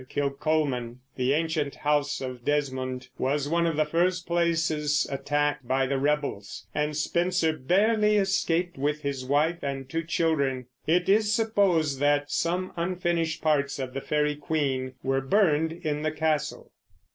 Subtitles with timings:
[0.09, 5.99] Kilcolman, the ancient house of Desmond, was one of the first places attacked by the
[5.99, 10.65] rebels, and Spenser barely escaped with his wife and two children.
[10.87, 16.11] It is supposed that some unfinished parts of the Faery Queen were burned in the
[16.11, 16.71] castle.